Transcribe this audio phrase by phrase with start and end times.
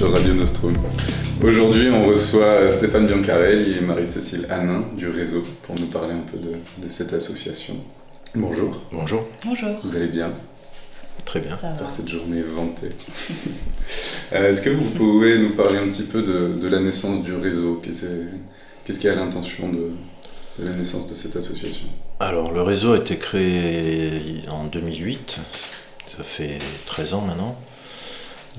[0.00, 0.78] sur Radio Nostrum.
[1.44, 6.38] Aujourd'hui, on reçoit Stéphane Biancarelli et Marie-Cécile Hanin du réseau pour nous parler un peu
[6.38, 7.76] de, cette association.
[8.34, 8.82] Bonjour.
[8.92, 9.26] Bonjour.
[9.44, 9.68] Bonjour.
[9.84, 10.30] Vous allez bien?
[11.26, 11.54] Très bien.
[11.54, 12.88] Par cette journée vantée.
[14.32, 17.82] Euh, est-ce que vous pouvez nous parler un petit peu de, la naissance du réseau?
[17.82, 19.90] Qu'est-ce qui à l'intention de,
[20.60, 21.88] de la naissance de cette association?
[22.20, 25.40] Alors, le réseau a été créé en 2008,
[26.06, 27.58] ça fait 13 ans maintenant.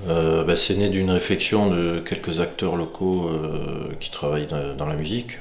[0.07, 4.95] Euh, bah, c'est né d'une réflexion de quelques acteurs locaux euh, qui travaillent dans, la
[4.95, 5.39] musique.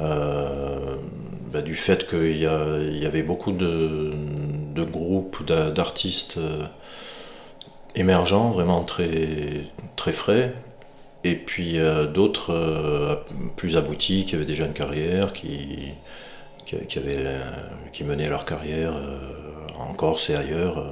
[0.00, 0.96] Euh,
[1.52, 4.10] bah, du fait qu'il y, avait beaucoup de,
[4.84, 6.38] groupes d'artistes
[7.94, 9.28] émergents, vraiment très,
[9.96, 10.54] très frais,
[11.22, 11.78] et puis
[12.12, 13.24] d'autres
[13.56, 15.94] plus aboutis qui avaient déjà une carrière, qui,
[18.02, 18.94] menaient leur carrière
[19.78, 20.84] en Corse et ailleurs.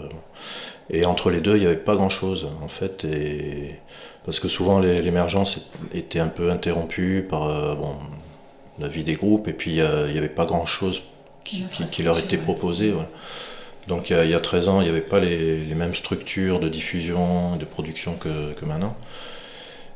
[0.93, 3.05] Et entre les deux, il n'y avait pas grand-chose, en fait.
[3.05, 3.77] Et...
[4.25, 7.97] Parce que souvent, l'émergence était un peu interrompue par euh, bon,
[8.79, 11.03] la vie des groupes, et puis il n'y avait pas grand-chose
[11.45, 12.93] qui, leur était proposé.
[13.89, 17.57] Donc il y, a, 13 ans, il n'y avait pas les, mêmes structures de diffusion,
[17.57, 18.97] de production que, maintenant.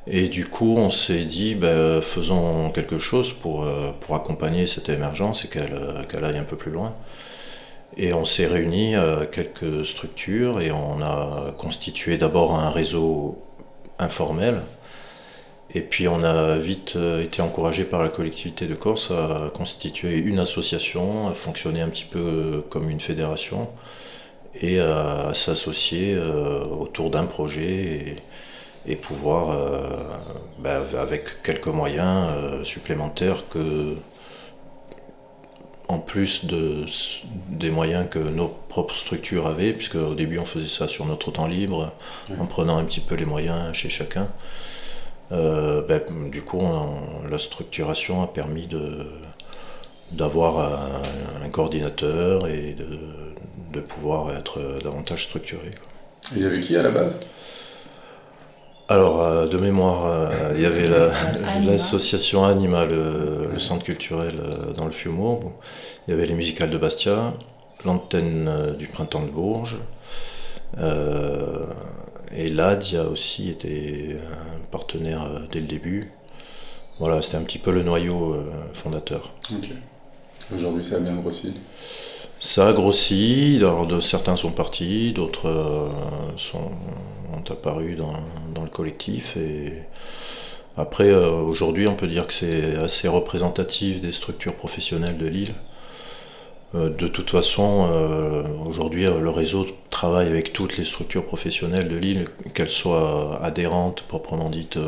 [0.09, 4.89] Et du coup, on s'est dit, ben, faisons quelque chose pour, euh, pour accompagner cette
[4.89, 6.95] émergence et qu'elle aille un peu plus loin.
[7.99, 13.43] Et on s'est réunis à euh, quelques structures et on a constitué d'abord un réseau
[13.99, 14.61] informel.
[15.75, 20.19] Et puis on a vite euh, été encouragé par la collectivité de Corse à constituer
[20.19, 23.69] une association, à fonctionner un petit peu euh, comme une fédération
[24.61, 28.17] et à s'associer autour d'un projet
[28.87, 29.55] et, pouvoir,
[30.59, 33.97] ben, avec quelques moyens supplémentaires que
[35.89, 36.85] en plus de,
[37.51, 41.31] des moyens que nos propres structures avaient, puisque au début on faisait ça sur notre
[41.31, 41.93] temps libre,
[42.39, 44.29] en prenant un petit peu les moyens chez chacun.
[45.33, 46.63] Euh, ben, du coup,
[47.29, 48.69] la structuration a permis
[50.13, 51.03] d'avoir
[51.43, 55.71] un, coordinateur et de, pouvoir être davantage structuré.
[56.35, 57.21] il y avait qui à la base?
[58.89, 60.89] Alors, euh, de mémoire, euh, il y avait
[61.65, 65.55] l'association Anima, le, centre culturel euh, dans le Fiumo.
[66.07, 67.33] il y avait les musicales de Bastia,
[67.85, 69.79] l'antenne du printemps de Bourges.
[70.79, 76.13] et l'AD a aussi été un partenaire dès le début.
[77.01, 78.37] Voilà, c'était un petit peu le noyau
[78.73, 79.33] fondateur.
[79.53, 79.71] Ok.
[80.55, 81.55] Aujourd'hui, ça a bien grossi
[82.39, 83.61] ça a grossi,
[84.01, 85.49] certains sont partis, d'autres
[86.37, 86.71] sont,
[87.33, 88.13] ont apparu dans,
[88.55, 89.37] dans le collectif.
[89.37, 89.73] Et
[90.77, 95.55] après, euh, aujourd'hui, on peut dire que c'est assez représentatif des structures professionnelles de l'île.
[96.77, 101.97] Euh, de toute façon, euh, aujourd'hui, le réseau travaille avec toutes les structures professionnelles de
[101.97, 104.79] l'île, qu'elles soient adhérentes proprement dites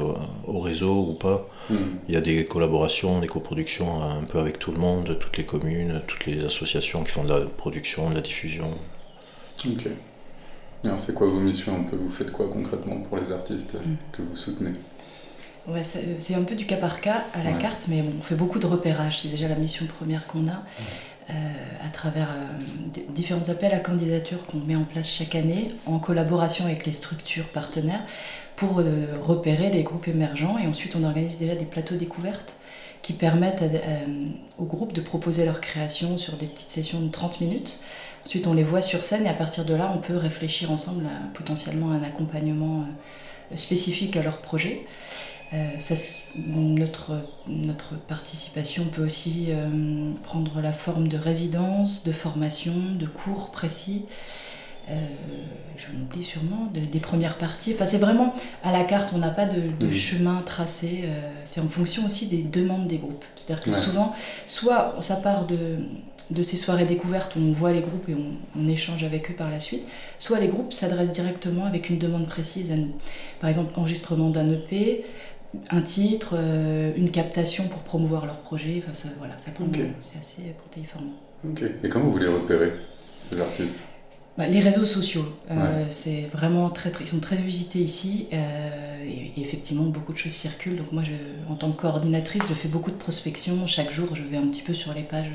[0.47, 1.49] au réseau ou pas.
[1.71, 1.77] Hmm.
[2.09, 5.45] Il y a des collaborations, des coproductions un peu avec tout le monde, toutes les
[5.45, 8.71] communes, toutes les associations qui font de la production, de la diffusion.
[9.67, 9.89] Ok.
[10.85, 11.97] Alors c'est quoi vos missions un peu?
[11.97, 13.97] Vous faites quoi concrètement pour les artistes mm.
[14.13, 14.73] que vous soutenez?
[15.67, 18.37] Ouais, C'est un peu du cas par cas à la carte, mais bon, on fait
[18.37, 19.21] beaucoup de repérage.
[19.21, 20.63] C'est déjà la mission première qu'on a.
[21.31, 21.35] Euh,
[21.87, 26.65] à travers euh, différents appels à candidature qu'on met en place chaque année en collaboration
[26.65, 28.01] avec les structures partenaires
[28.57, 32.55] pour euh, repérer les groupes émergents et ensuite on organise déjà des plateaux découvertes
[33.03, 33.63] qui permettent
[34.59, 37.81] aux groupes de proposer leur création sur des petites sessions de 30 minutes
[38.25, 41.05] Ensuite, on les voit sur scène et à partir de là, on peut réfléchir ensemble
[41.07, 42.85] à potentiellement un accompagnement
[43.55, 44.85] spécifique à leur projet.
[45.55, 45.79] Euh,
[46.37, 47.13] notre,
[47.47, 54.05] notre participation peut aussi euh, prendre la forme de résidence, de formation, de cours précis.
[54.89, 57.73] je m'oublie sûrement, des premières parties.
[57.75, 61.05] Enfin, c'est vraiment à la carte, on n'a pas de, chemin tracé.
[61.45, 63.25] c'est en fonction aussi des demandes des groupes.
[63.37, 64.15] C'est-à-dire que souvent,
[64.47, 65.79] soit ça part de,
[66.31, 69.51] de ces soirées découvertes où on voit les groupes et on, échange avec eux par
[69.51, 69.87] la suite,
[70.19, 72.93] soit les groupes s'adressent directement avec une demande précise à nous.
[73.41, 75.05] Par exemple, enregistrement d'un EP,
[75.71, 79.51] un titre, euh, une captation pour promouvoir leur projet, enfin ça, voilà, ça
[80.01, 81.09] c'est assez protéiforme.
[81.49, 82.73] Ok, et comment vous les repérez,
[83.31, 83.79] ces artistes?
[84.37, 89.05] Bah, les réseaux sociaux, euh, c'est vraiment très, très, ils sont très visités ici euh,
[89.05, 90.77] et, effectivement beaucoup de choses circulent.
[90.77, 91.13] Donc moi, je,
[91.51, 93.67] en tant que coordinatrice, je fais beaucoup de prospection.
[93.67, 95.31] Chaque jour, je vais un petit peu sur les pages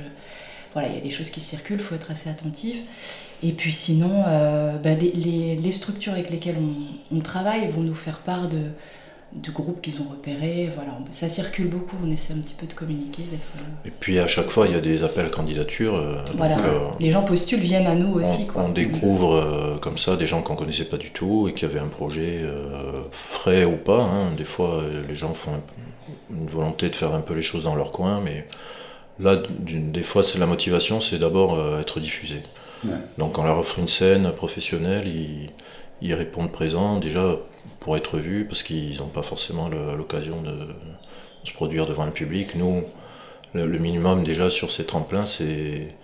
[0.71, 2.79] voilà, il y a des choses qui circulent, il faut être assez attentif.
[3.43, 4.23] Et puis sinon,
[4.83, 6.57] bah, les, structures avec lesquelles
[7.11, 8.69] on, travaille vont nous faire part de,
[9.35, 10.71] de groupes qu'ils ont repérés.
[10.75, 13.23] Voilà, ça circule beaucoup, on essaie un petit peu de communiquer.
[13.85, 16.01] Et puis à chaque fois, il y a des appels à candidature.
[16.37, 16.57] voilà.
[16.99, 18.47] les gens postulent, viennent à nous aussi.
[18.55, 21.65] On, on découvre comme ça des gens qu'on ne connaissait pas du tout et qui
[21.65, 22.41] avaient un projet
[23.11, 24.01] frais ou pas.
[24.01, 24.31] Hein.
[24.37, 25.61] Des fois, les gens font
[26.29, 28.47] une volonté de faire un peu les choses dans leur coin, mais
[29.19, 32.43] là, des fois, c'est la motivation, c'est d'abord être diffusé.
[33.17, 35.07] Donc on leur offre une scène professionnelle,
[36.01, 37.37] ils, répondent présent déjà
[37.79, 40.67] pour être vus parce qu'ils n'ont pas forcément l'occasion de,
[41.43, 42.55] se produire devant le public.
[42.55, 42.83] Nous,
[43.53, 45.95] le, minimum déjà sur ces tremplins, c'est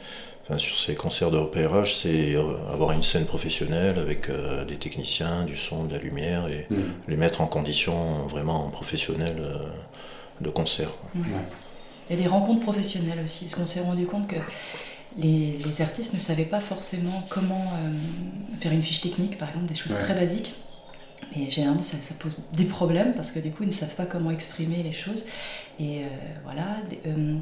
[0.50, 2.36] Enfin, sur ces concerts de repérage, c'est
[2.72, 6.78] avoir une scène professionnelle avec euh, des techniciens, du son, de la lumière et mm.
[7.08, 9.60] les mettre en condition vraiment professionnelles euh,
[10.42, 10.90] de concert.
[11.14, 14.38] Il y a des rencontres professionnelles aussi, parce qu'on s'est rendu compte que
[15.18, 19.76] les, artistes ne savaient pas forcément comment euh, faire une fiche technique, par exemple, des
[19.76, 20.56] choses très basiques.
[21.36, 24.06] Mais généralement, ça, ça, pose des problèmes parce que du coup, ils ne savent pas
[24.06, 25.26] comment exprimer les choses.
[25.82, 26.08] Et euh,
[26.44, 26.64] voilà,
[27.08, 27.36] euh,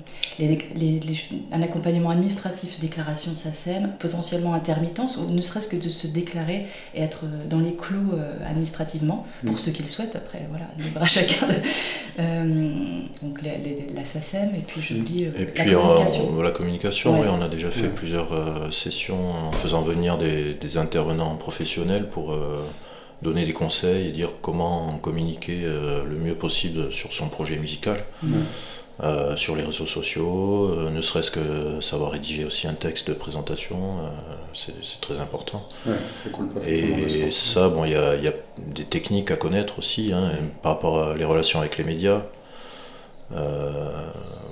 [1.51, 7.01] un accompagnement administratif, déclaration SACEM, potentiellement intermittence, ou ne serait-ce que de se déclarer et
[7.01, 9.57] être dans les clous euh, administrativement, pour mm.
[9.57, 11.47] ceux qui le souhaitent, après, voilà, libre à chacun.
[13.23, 16.39] donc la, SACEM, et puis j'oublie et la puis, communication.
[16.39, 21.35] la communication, oui, on a déjà fait plusieurs sessions en faisant venir des, des intervenants
[21.37, 22.37] professionnels pour
[23.21, 27.97] donner des conseils et dire comment communiquer euh, le mieux possible sur son projet musical.
[29.03, 33.13] Euh, sur les réseaux sociaux, euh, ne serait-ce que savoir rédiger aussi un texte de
[33.13, 33.77] présentation,
[34.55, 35.69] c'est très important.
[36.31, 40.31] cool, Et ça, bon, il y a, y a, des techniques à connaître aussi, hein,
[40.63, 42.23] par rapport à les relations avec les médias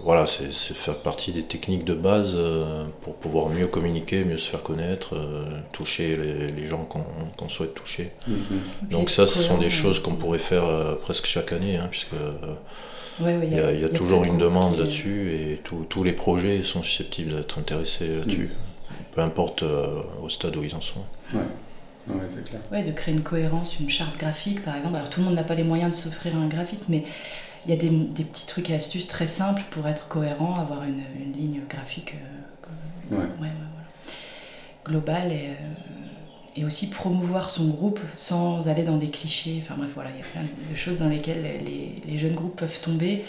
[0.06, 4.48] voilà, c'est faire partie des techniques de base euh, pour pouvoir mieux communiquer, mieux se
[4.48, 8.12] faire connaître, euh, toucher les, gens qu'on souhaite toucher.
[8.30, 8.90] Mm-hmm.
[8.92, 12.14] Donc ça, ce sont des choses qu'on pourrait faire euh, presque chaque année, hein, puisque
[13.20, 18.08] il y, a, toujours une demande là-dessus et tous les projets sont susceptibles d'être intéressés
[18.08, 18.94] là-dessus, mm.
[19.16, 19.64] peu importe
[20.22, 21.02] au stade où ils en sont.
[22.08, 22.62] Ouais, c'est clair.
[22.72, 24.98] Ouais, de créer une cohérence, une charte graphique par exemple.
[24.98, 27.04] Alors tout le monde n'a pas les moyens de s'offrir un graphisme, mais
[27.66, 30.84] il y a des, des, petits trucs et astuces très simples pour être cohérent, avoir
[30.84, 32.16] une, une ligne graphique
[33.12, 33.18] euh,
[34.86, 39.62] globale et, euh, et, aussi promouvoir son groupe sans aller dans des clichés.
[39.64, 42.56] Enfin bref, voilà, il y a plein de choses dans lesquelles les, les jeunes groupes
[42.56, 43.26] peuvent tomber.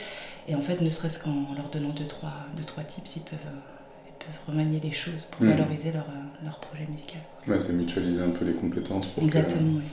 [0.48, 3.38] Et en fait, ne serait-ce qu'en leur donnant deux trois, deux, trois tips, ils peuvent,
[4.06, 5.50] ils peuvent remanier les choses pour mmh.
[5.50, 6.06] valoriser leur,
[6.44, 7.20] leur, projet musical.
[7.48, 9.84] Ouais, c'est mutualiser un peu les compétences pour Exactement, oui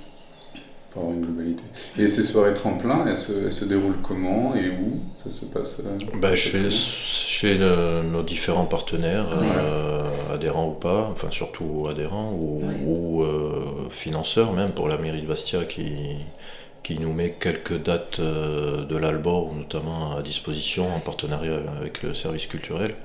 [0.93, 1.63] pour avoir une globalité.
[1.97, 5.81] Et ces soirées tremplins, elles se, elles se déroulent comment et où ça se passe
[5.85, 10.03] euh, bah, Chez, nos différents partenaires, euh,
[10.33, 15.63] adhérents ou pas, enfin surtout adhérents ou, euh, financeurs même pour la mairie de Bastia
[15.65, 16.17] qui,
[16.83, 22.47] qui nous met quelques dates de l'Albor notamment à disposition en partenariat avec le service
[22.47, 22.95] culturel.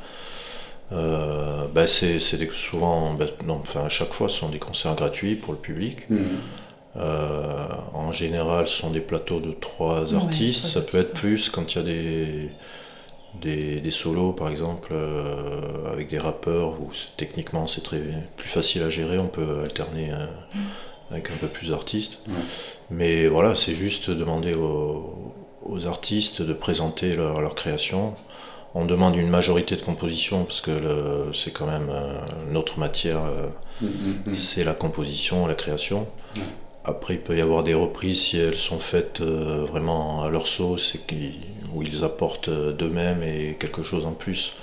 [0.91, 2.19] bah c'est
[2.53, 6.09] souvent, bah, non, enfin à chaque fois, ce sont des concerts gratuits pour le public.
[6.11, 6.17] Mmh.
[6.99, 10.67] Euh, en général, ce sont des plateaux de trois artistes.
[10.67, 12.51] ça peut être plus quand il y a des,
[13.41, 18.01] des, des solos, par exemple, euh, avec des rappeurs, où techniquement c'est très
[18.37, 19.19] plus facile à gérer.
[19.19, 20.27] On peut alterner euh,
[21.11, 22.21] avec un peu plus d'artistes.
[22.91, 25.35] Mais voilà, c'est juste demander aux,
[25.65, 28.15] aux, artistes de présenter leur, leur, création.
[28.75, 31.91] On demande une majorité de composition parce que c'est quand même
[32.51, 33.23] notre matière,
[33.81, 33.87] mm,
[34.27, 36.07] mm, c'est la composition, la création.
[36.89, 40.47] Après, il peut y avoir des reprises si elles sont faites euh, vraiment à leur
[40.47, 41.35] sauce et
[41.75, 44.55] où ils apportent euh, d'eux-mêmes et quelque chose en plus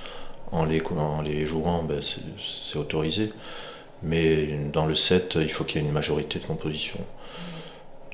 [0.52, 0.82] en les,
[1.24, 3.32] les jouant, ben c'est autorisé.
[4.02, 7.00] Mais dans le set, il faut qu'il y ait une majorité de composition.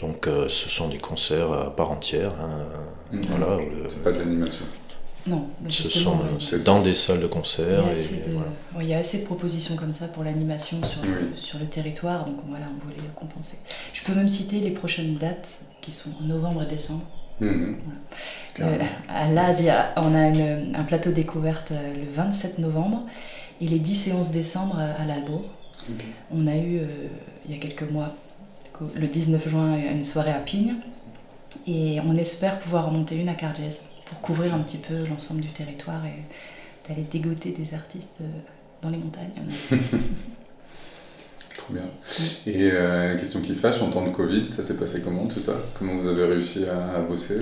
[0.01, 2.33] Donc euh, ce sont des concerts à part entière.
[2.41, 2.65] Hein.
[3.13, 3.21] Mmh.
[3.29, 4.65] Voilà, c'est pas de l'animation.
[5.27, 7.83] Non, ce sont c'est dans des salles de concert.
[8.79, 11.01] Il y, a assez de propositions comme ça pour l'animation sur,
[11.35, 13.57] sur, le territoire, donc voilà, on voulait compenser.
[13.93, 17.05] Je peux même citer les prochaines dates qui sont en novembre et décembre.
[17.39, 17.75] Mhm.
[18.59, 18.77] Euh,
[19.09, 19.61] à l'AD,
[19.97, 23.05] on a un plateau découverte euh, le 27 novembre
[23.59, 25.45] et les 10 et 11 décembre à l'Albourg.
[26.31, 26.85] On a eu, euh,
[27.45, 28.13] il y a quelques mois,
[28.95, 30.75] le 19 juin, une soirée à Pigne
[31.67, 35.47] et on espère pouvoir remonter une à Cargès pour couvrir un petit peu l'ensemble du
[35.47, 36.23] territoire et
[36.87, 38.25] d'aller dégoter des artistes euh,
[38.81, 39.31] dans les montagnes.
[41.57, 41.85] Trop bien.
[42.45, 45.55] Et euh, question qui fâche, en temps de Covid, ça s'est passé comment tout ça?
[45.79, 47.37] Comment vous avez réussi à, bosser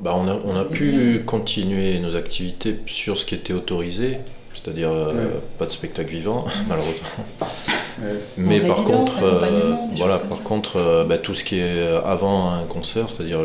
[0.00, 4.18] bah, on, a, on a pu continuer nos activités sur ce qui était autorisé,
[4.54, 5.40] c'est-à-dire euh, Ouais.
[5.58, 7.08] pas de spectacle vivant, malheureusement.
[8.02, 8.14] Ouais.
[8.36, 10.44] Mais En par contre, euh, voilà, par ça.
[10.44, 13.40] contre, euh, bah, tout ce qui est avant un concert, c'est-à-dire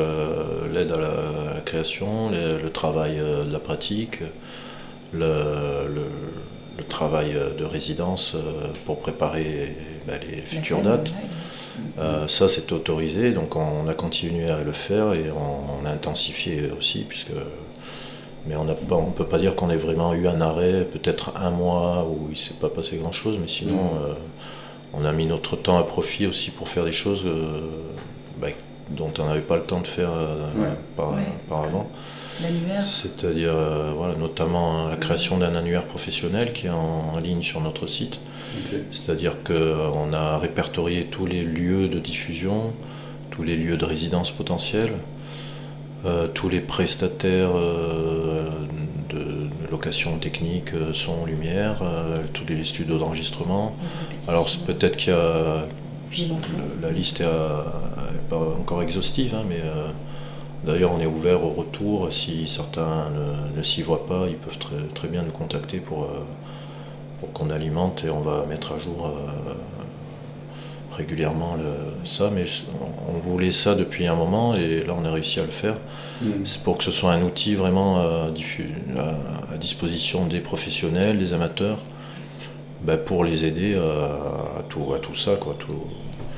[0.74, 1.08] l'aide à, la,
[1.52, 4.20] à la création, le, le travail euh, de la pratique,
[5.14, 5.28] le,
[5.94, 6.02] le-
[6.78, 9.74] le travail de résidence euh, pour préparer
[10.06, 11.08] bah, les futures scène, dates.
[11.10, 11.84] ouais.
[12.00, 15.92] Euh, ça, c'est autorisé, donc on a continué à le faire et on, on a
[15.92, 17.32] intensifié aussi, puisque.
[18.48, 22.06] Mais on ne peut pas dire qu'on ait vraiment eu un arrêt, peut-être un mois
[22.08, 23.90] où il ne s'est pas passé grand-chose, mais sinon, Mhm.
[24.06, 24.14] euh,
[24.94, 27.60] on a mis notre temps à profit aussi pour faire des choses euh,
[28.40, 28.48] bah,
[28.92, 30.68] dont on n'avait pas le temps de faire euh, Ouais.
[30.96, 31.22] par, Ouais.
[31.50, 31.90] par avant.
[32.44, 32.84] L'annuaire.
[32.84, 37.88] C'est-à-dire, euh, voilà, notamment la création d'un annuaire professionnel qui est en ligne sur notre
[37.88, 38.20] site.
[38.92, 42.74] C'est-à-dire qu'on a répertorié tous les lieux de diffusion,
[43.32, 44.94] tous les lieux de résidence potentiels,
[46.34, 48.48] tous les prestataires euh,
[49.10, 53.72] de, location technique, euh, son, lumière, euh, tous les studios d'enregistrement.
[54.28, 55.66] Alors peut-être qu'il y a...
[56.82, 57.62] La liste est, euh,
[58.14, 59.88] est pas encore exhaustive, hein, mais euh,
[60.66, 62.14] d'ailleurs on est ouvert au retour.
[62.14, 66.04] Si certains ne, ne s'y voient pas, ils peuvent très, très bien nous contacter pour,
[66.04, 66.24] euh,
[67.20, 69.54] pour qu'on alimente et on va mettre à jour euh,
[70.96, 72.30] régulièrement le- ça.
[72.34, 72.46] Mais
[73.10, 75.78] on voulait ça depuis un moment et là on a réussi à le faire.
[76.22, 76.46] Mhm.
[76.46, 81.18] C'est pour que ce soit un outil vraiment euh, diffu- à, à disposition des professionnels,
[81.20, 81.80] des amateurs,
[82.84, 85.36] bah, pour les aider à, à tout, à tout ça.
[85.36, 85.74] Quoi, tout,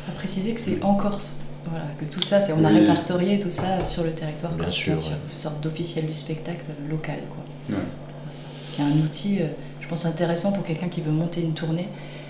[0.09, 1.37] À préciser que c'est en Corse.
[1.69, 2.79] Voilà, que tout ça, c'est, on a Oui.
[2.79, 5.01] répertorié tout ça sur le territoire Bien sûr, ouais.
[5.29, 7.43] une sorte d'officiel du spectacle local, quoi.
[7.75, 7.83] Ouais.
[8.05, 8.43] Voilà, ça.
[8.73, 9.47] Qui est un outil, euh,
[9.81, 12.26] je pense, intéressant pour quelqu'un qui veut monter une tournée euh,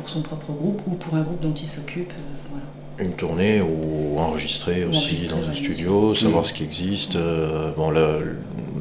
[0.00, 2.10] pour son propre groupe ou pour un groupe dont il s'occupe.
[2.10, 2.64] euh, voilà.
[3.10, 7.16] une tournée ou enregistrer Ou aussi enregistrer, dans un studio, savoir ce qui existe.
[7.16, 8.18] Euh, bon, la,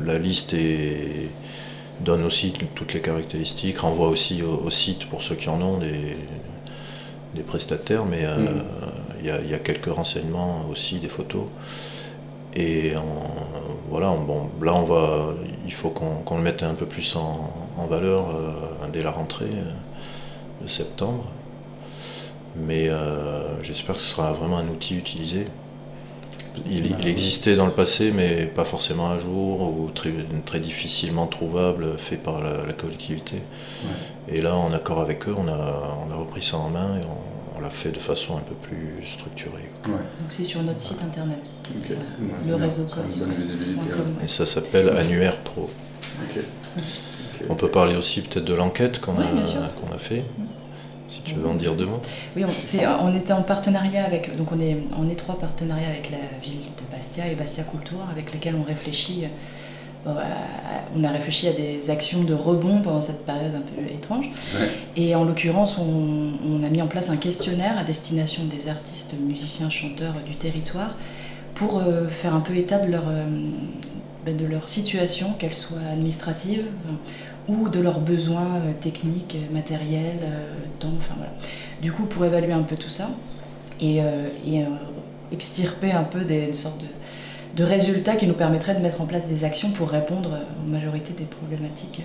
[0.06, 1.30] la liste est-
[2.02, 5.78] donne aussi toutes les caractéristiques, renvoie aussi au, au site pour ceux qui en ont
[5.80, 6.16] des,
[7.36, 8.64] des prestataires, mais euh, Mm.
[9.22, 11.44] il y, a, il y a quelques renseignements aussi, des photos.
[12.56, 12.94] Et
[13.90, 15.34] voilà, on- bon, là on va,
[15.66, 19.46] il faut qu'on le mette un peu plus en, en valeur euh, dès la rentrée
[19.46, 19.72] euh,
[20.62, 21.26] de septembre.
[22.56, 25.48] Mais euh, j'espère que ce sera vraiment un outil utilisé.
[26.70, 30.12] Il, il existait dans le passé, mais pas forcément à jour ou très,
[30.46, 33.38] très difficilement trouvable, fait par la, la collectivité.
[34.28, 37.06] Et là, en accord avec eux, on a, on a repris ça en main et
[37.06, 39.70] on, on l'a fait de façon un peu plus structurée.
[39.86, 39.92] Ouais.
[39.92, 40.00] Donc
[40.30, 41.50] c'est sur notre site internet.
[41.70, 41.96] Ok.
[42.20, 42.42] Voilà.
[42.42, 42.88] Ouais, Le réseau.
[44.24, 45.70] Et ça s'appelle Annuaire Pro.
[47.50, 49.62] On peut parler aussi peut-être de l'enquête qu'on a, sûr.
[49.76, 50.24] qu'on a fait.
[51.10, 52.00] Si tu veux en dire deux mots.
[52.36, 56.12] Oui, on, c'est- on était en partenariat avec, donc on est en étroit partenariat avec
[56.12, 59.24] la ville de Bastia et Bastia Culture, avec lesquels on réfléchit.
[60.08, 63.92] euh, à- on a réfléchi à des actions de rebond pendant cette période un peu
[63.94, 64.28] étrange.
[64.56, 64.70] Ouais.
[64.96, 69.14] Et en l'occurrence, on, on a mis en place un questionnaire à destination des artistes,
[69.20, 70.96] musiciens, chanteurs du territoire
[71.54, 73.26] pour euh, faire un peu état de leur, euh,
[74.26, 76.94] ben, de leur situation, qu'elle soit administrative euh,
[77.50, 81.32] ou de leurs besoins euh, techniques, euh, matériels, euh, temps, enfin voilà.
[81.82, 83.10] Du coup, pour évaluer un peu tout ça
[83.82, 84.00] et,
[85.32, 86.84] extirper un peu des une sorte
[87.56, 91.14] de, résultats qui nous permettraient de mettre en place des actions pour répondre aux majorités
[91.14, 92.02] des problématiques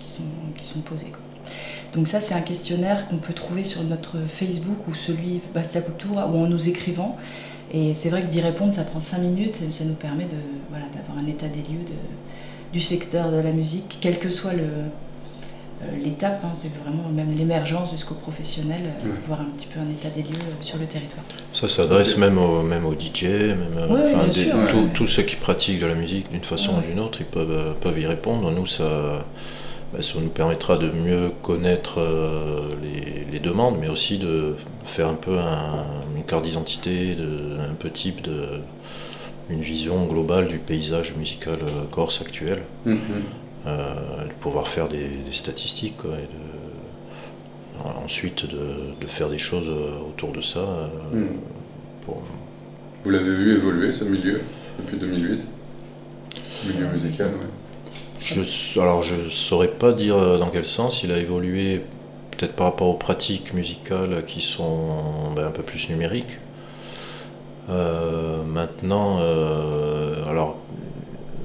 [0.00, 0.24] qui, sont,
[0.56, 1.12] qui sont posées.
[1.94, 6.26] Donc ça, c'est un questionnaire qu'on peut trouver sur notre Facebook ou celui Bastia Cultura
[6.26, 7.16] ou en nous écrivant.
[7.72, 10.36] Et c'est vrai que d'y répondre, ça prend 5 minutes et ça nous permet de,
[10.68, 11.84] voilà, d'avoir un état des lieux
[12.72, 14.86] du secteur de la musique, quelle que soit euh,
[16.02, 19.14] l'étape, hein, c'est vraiment même l'émergence jusqu'au professionnel, euh, Ouais.
[19.26, 21.24] voir un petit peu un état des lieux euh, sur le territoire.
[21.52, 24.54] Ça s'adresse même aux même aux DJ, même enfin, des- sûr,
[24.94, 27.98] tous- ceux qui pratiquent de la musique d'une façon ou d'une autre, ils peuvent, peuvent
[27.98, 28.50] y répondre.
[28.50, 29.24] Nous, ça,
[29.92, 32.00] bah, ça nous permettra de mieux connaître
[32.82, 35.84] les, les demandes, mais aussi de faire un peu un-
[36.16, 38.46] une carte d'identité, de- un peu type de
[39.52, 42.98] une vision globale du paysage musical euh, corse actuel, Mhm.
[43.66, 46.52] euh, de pouvoir faire des, des statistiques quoi, et de-
[48.04, 51.26] ensuite de, de faire des choses euh, autour de ça euh, Mhm.
[52.04, 52.22] pour,
[53.04, 54.40] Vous l'avez vu évoluer ce milieu
[54.78, 55.46] depuis 2008
[56.66, 57.30] Milieu musical.
[58.20, 61.82] Je, alors je saurais pas dire dans quel sens il a évolué,
[62.30, 66.38] peut-être par rapport aux pratiques musicales qui sont ben, un peu plus numériques.
[67.68, 70.56] Euh, maintenant, euh, alors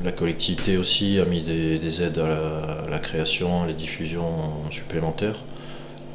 [0.03, 4.25] la collectivité aussi a mis des, des aides à la, création, à la diffusion
[4.71, 5.37] supplémentaires.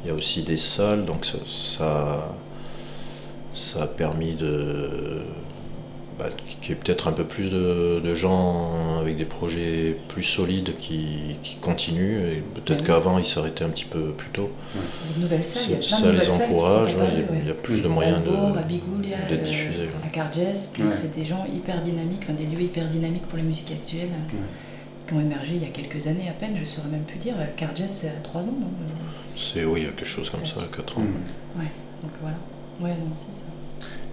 [0.03, 2.27] Il y a aussi des salles, donc ça,
[3.53, 5.21] ça a permis de,
[6.17, 6.25] bah,
[6.61, 11.37] qu'il y ait peut-être un peu plus de, gens avec des projets plus solides qui,
[11.61, 12.27] continuent.
[12.27, 14.51] Et peut-être qu'avant, ils s'arrêtaient un petit peu plus tôt.
[15.15, 16.95] Une nouvelle salle, ça les encourage,
[17.41, 19.89] il y, a plus de moyens d'être diffusés.
[20.05, 24.09] À Cargès, c'est des gens hyper dynamiques, des lieux hyper dynamiques pour la musique actuelle.
[25.07, 27.19] qui ont émergé il y a quelques années à peine, je ne saurais même plus
[27.19, 27.35] dire.
[27.57, 28.67] Cargès, c'est à 3 ans, non
[29.35, 31.01] C'est oui, il y a quelque chose comme ça, 4 ans.
[31.01, 31.59] Mmh.
[31.59, 32.37] Ouais, donc voilà.
[32.79, 33.53] Ouais, non, c'est ça.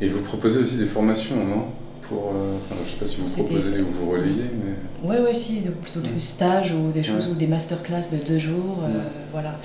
[0.01, 1.67] Et vous proposez aussi des formations, non?
[2.13, 4.75] Euh, je ne sais pas si vous proposez ou vous relayez, mais...
[5.03, 8.79] Oui, ouais, si, plutôt des stages ou des choses, ou des masterclass de deux jours,
[8.83, 9.03] euh,
[9.33, 9.59] voilà.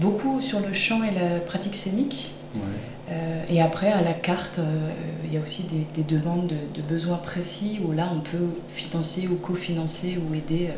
[0.00, 2.30] Beaucoup sur le chant et la pratique scénique.
[3.10, 4.60] Euh, et après, à la carte,
[5.24, 9.34] il y a aussi des, demandes de, besoins précis où là, on peut financer ou
[9.36, 10.68] cofinancer ou aider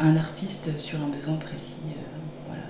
[0.00, 1.82] un artiste sur un besoin précis,
[2.46, 2.64] voilà,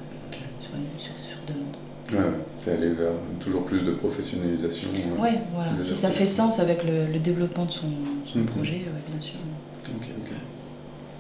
[0.61, 1.82] sur, une, sur, sur demande.
[2.13, 2.19] Ouais,
[2.59, 4.89] c'est aller vers toujours plus de professionnalisation.
[4.95, 5.71] Euh, ouais, voilà.
[5.81, 7.87] Si ça fait sens avec le, développement de son,
[8.35, 8.47] mhm.
[8.47, 9.35] projet, bien sûr.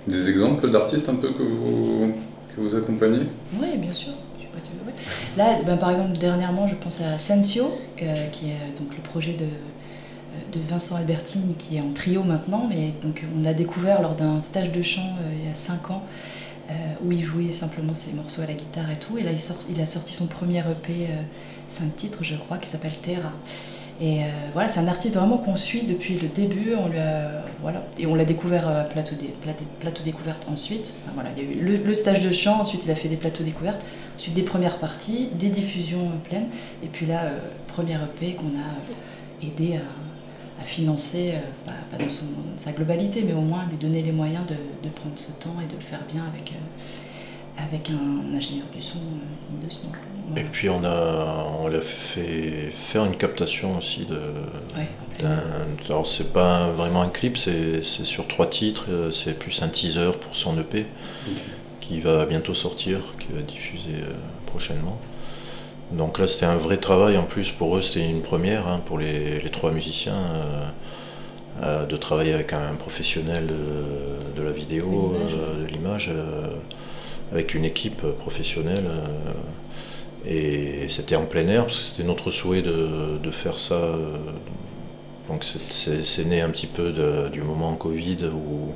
[0.07, 2.13] Des exemples d'artistes un peu que vous,
[2.55, 3.27] que vous accompagnez?
[3.61, 4.13] Oui, bien sûr.
[5.37, 7.65] Là, ben, par exemple, dernièrement, je pense à Sensio,
[8.03, 9.47] euh, qui est donc le projet de,
[10.53, 14.41] de Vincent Albertini, qui est en trio maintenant, mais donc on l'a découvert lors d'un
[14.41, 16.03] stage de chant euh, il y a 5 ans
[17.05, 19.19] où il jouait simplement ses morceaux à la guitare et tout.
[19.19, 21.09] Et là, il, a sorti son premier EP,
[21.69, 23.33] 5 euh, titres, je crois, qui s'appelle Terra.
[24.01, 26.75] Et euh, voilà, c'est un artiste vraiment qu'on suit depuis le début.
[26.79, 26.99] On lui
[27.61, 29.35] voilà, et on l'a découvert plateau, des,
[29.81, 30.95] plateau, découverte ensuite.
[31.15, 33.45] voilà, il y a eu le, stage de chant, ensuite il a fait des plateaux
[33.45, 33.81] découvertes,
[34.17, 36.49] ensuite des premières parties, des diffusions pleines.
[36.83, 37.23] Et puis là,
[37.69, 39.81] premier EP qu'on a aidé à
[40.63, 42.11] à financer, euh, pas, dans
[42.57, 45.75] sa globalité, mais au moins lui donner les moyens de, prendre ce temps et de
[45.75, 49.89] le faire bien avec, euh, avec un, ingénieur du son euh, de son.
[50.37, 54.19] Et puis on a, on l'a fait faire une captation aussi de.
[55.89, 60.35] alors c'est pas vraiment un clip, c'est, sur trois titres, c'est plus un teaser pour
[60.37, 60.87] son EP
[61.81, 64.05] qui va bientôt sortir, qui va diffuser
[64.47, 64.99] prochainement.
[65.97, 67.17] Donc là, c'était un vrai travail.
[67.17, 70.65] En plus, pour eux, c'était une première, hein, pour les, trois musiciens, euh,
[71.63, 75.15] euh, de travailler avec un professionnel de, la vidéo,
[75.61, 76.47] de l'image, euh,
[77.31, 78.89] avec une équipe professionnelle.
[80.27, 83.81] et c'était en plein air, parce que c'était notre souhait de, faire ça.
[85.29, 86.93] donc c'est né un petit peu
[87.33, 88.73] du moment Covid où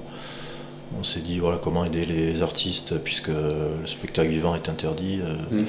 [0.98, 5.20] on s'est dit voilà comment aider les artistes puisque le spectacle vivant est interdit.
[5.50, 5.64] Mmh.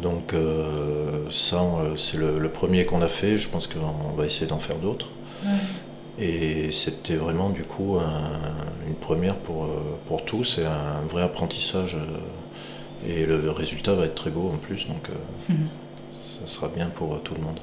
[0.00, 1.62] Donc euh, ça,
[1.96, 3.38] c'est le, premier qu'on a fait.
[3.38, 5.08] Je pense qu'on va essayer d'en faire d'autres.
[6.18, 7.98] Et c'était vraiment du coup
[8.86, 11.96] une première pour, euh, pour tous et un vrai apprentissage.
[11.96, 15.10] Euh, et le résultat va être très beau en plus, donc
[15.48, 15.68] mhm.
[16.10, 17.60] ça sera bien pour tout le monde.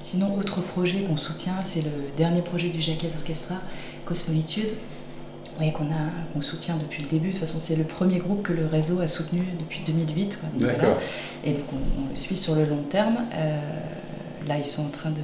[0.00, 3.56] Sinon, autre projet qu'on soutient, c'est le dernier projet du Jacques Orchestra,
[4.06, 4.70] Cosmolitude
[5.60, 5.86] oui, qu'on
[6.32, 7.28] qu'on soutient depuis le début.
[7.28, 10.40] De toute façon, c'est le premier groupe que le réseau a soutenu depuis 2008.
[10.54, 10.98] D'accord.
[11.44, 13.18] Et donc, on, le suit sur le long terme.
[13.34, 13.60] Euh,
[14.46, 15.20] là, ils sont en train de,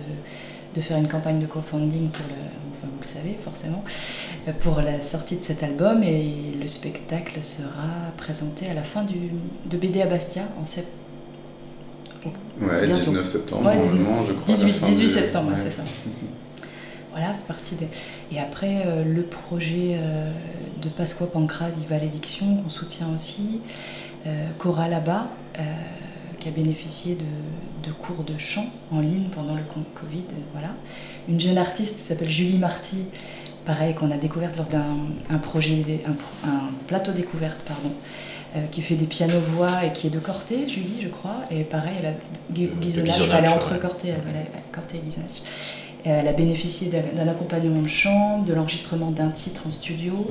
[0.74, 3.82] de faire une campagne de crowdfunding pour le, enfin, vous le savez forcément,
[4.46, 6.02] euh, pour la sortie de cet album.
[6.02, 9.30] Et le spectacle sera présenté à la fin du,
[9.64, 10.92] de BD à Bastia en septembre.
[12.60, 14.44] Ouais, 19 septembre, ouais, 19, je crois.
[14.46, 15.82] 18, 18 septembre, c'est ça.
[17.16, 17.88] Voilà, partie des...
[18.30, 20.30] Et après, euh, le projet euh,
[20.82, 23.62] de Pasqua Pancras, Valédiction, qu'on soutient aussi.
[24.26, 25.28] Euh, Cora là-bas,
[26.38, 29.62] qui a bénéficié de, cours de chant en ligne pendant le
[29.94, 30.26] Covid.
[30.52, 30.74] Voilà.
[31.26, 33.04] Une jeune artiste qui s'appelle Julie Marty,
[33.64, 37.92] pareil, qu'on a découverte lors d'un projet, un, plateau découverte, pardon.
[38.70, 41.36] qui fait des pianos-voix et qui est de Corté, Julie, je crois.
[41.50, 42.14] Et pareil, elle a
[42.50, 44.12] Guisonnage, elle est entre Corté,
[44.72, 45.42] Corté et.
[46.06, 50.26] Euh, elle a bénéficié d'un accompagnement de chant, de l'enregistrement d'un titre en studio,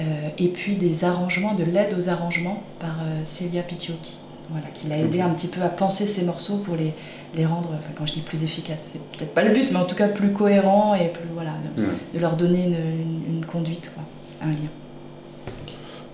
[0.00, 0.04] euh,
[0.36, 4.18] et puis des arrangements, de l'aide aux arrangements par euh, Celia Pitiocchi,
[4.50, 6.92] voilà, qui l'a aidé un petit peu à penser ses morceaux pour les,
[7.34, 9.86] les rendre, enfin, quand je dis plus efficaces, c'est peut-être pas le but, mais en
[9.86, 14.04] tout cas plus cohérents et plus, voilà, de, leur donner une, conduite, quoi,
[14.42, 14.68] un lien.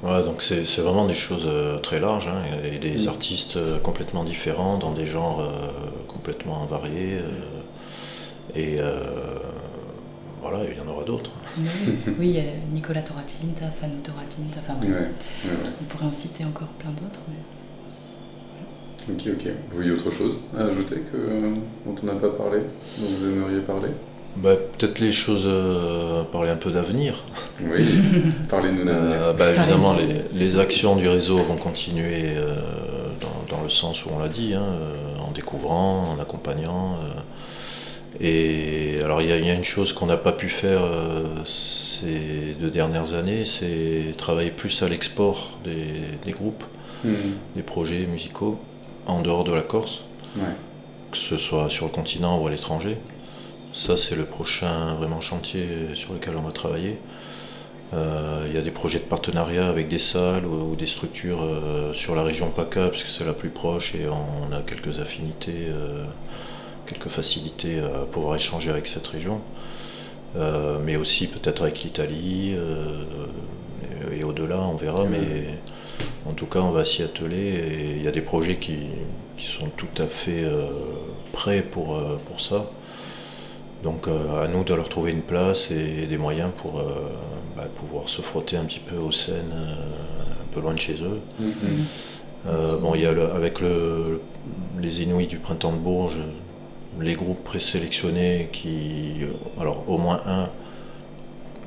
[0.05, 1.49] Ouais, donc c'est vraiment des choses
[1.83, 5.43] très larges, hein, et des artistes complètement différents, dans des genres
[6.07, 7.19] complètement variés.
[8.55, 9.01] Et euh,
[10.41, 11.31] voilà, il y en aura d'autres.
[12.19, 14.79] Oui, il y a Nicolas Toratinta, Fanou Toratinta, enfin
[15.81, 17.21] on pourrait en citer encore plein d'autres.
[19.11, 19.53] Ok, ok.
[19.71, 21.17] Vous voyez autre chose à ajouter que,
[21.87, 22.61] dont on n'a pas parlé,
[22.99, 23.89] dont vous aimeriez parler?
[24.37, 27.23] Bah, Peut-être les choses, euh, parler un peu d'avenir.
[27.61, 28.01] Oui,
[28.49, 29.17] parlez-nous d'avenir.
[29.23, 32.35] Euh, bah, évidemment, les, les, actions du réseau vont continuer
[33.21, 34.67] dans, dans, le sens où on l'a dit, hein,
[35.27, 36.97] en découvrant, en accompagnant
[38.21, 42.71] Et alors il y, a une chose qu'on n'a pas pu faire euh, ces deux
[42.71, 46.63] dernières années, c'est travailler plus à l'export des, groupes,
[47.03, 47.13] hmm.
[47.57, 48.59] des projets musicaux
[49.07, 50.03] en dehors de la Corse,
[51.11, 52.97] que ce soit sur le continent ou à l'étranger.
[53.73, 56.99] Ça c'est le prochain vraiment chantier sur lequel on va travailler.
[57.93, 61.93] Euh, il y a des projets de partenariat avec des salles ou, des structures euh,
[61.95, 65.69] sur la région PACA, puisque c'est la plus proche et on, a quelques affinités
[66.87, 69.41] quelques facilités à pouvoir échanger avec cette région,
[70.37, 75.59] euh, mais aussi peut-être avec l'Italie euh, et, au-delà, on verra, mais
[76.29, 78.79] en tout cas on va s'y atteler et il y a des projets qui,
[79.37, 80.67] sont tout à fait euh,
[81.33, 82.71] prêts pour, pour ça.
[83.83, 86.83] Donc à nous de leur trouver une place et des moyens pour
[87.55, 91.21] bah, pouvoir se frotter un petit peu aux scènes un peu loin de chez eux.
[91.39, 92.81] Mm-hmm.
[92.81, 94.23] bon, il y a avec le,
[94.81, 96.21] les Inuits du printemps de Bourges,
[97.01, 99.17] les groupes présélectionnés qui,
[99.59, 100.49] alors au moins un,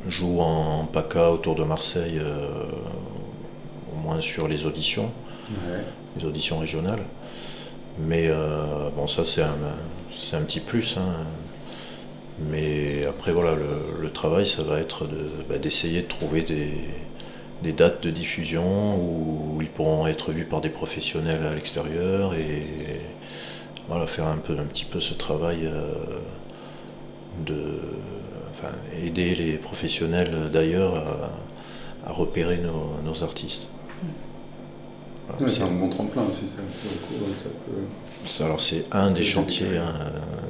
[0.07, 2.65] joue en PACA autour de Marseille, euh,
[3.93, 5.11] au moins sur les auditions,
[6.17, 7.03] les auditions régionales.
[7.99, 9.55] Mais euh, bon, ça c'est un,
[10.33, 10.97] un, petit plus.
[10.97, 11.25] Hein.
[12.49, 15.07] Mais après, voilà, le, travail, ça va être
[15.49, 16.71] bah, d'essayer de, trouver des,
[17.63, 23.01] des, dates de diffusion où ils pourront être vus par des professionnels à l'extérieur et
[23.87, 25.93] voilà, faire un, peu, un petit peu ce travail euh,
[27.45, 27.79] de
[29.03, 30.95] aider les professionnels d'ailleurs
[32.05, 33.67] à, repérer nos, artistes.
[35.47, 36.45] c'est un bon tremplin aussi,
[38.25, 39.93] ça, Alors c'est un des chantiers, hein,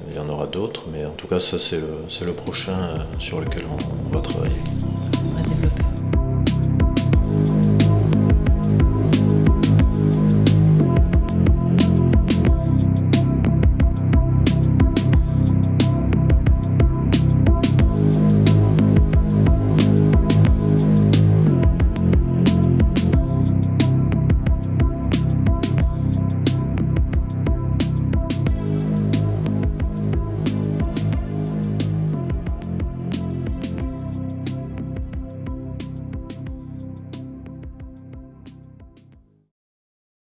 [0.10, 2.97] il y en aura d'autres, mais en tout cas ça c'est le, le, prochain euh,
[3.19, 4.56] sur lequel on, va travailler.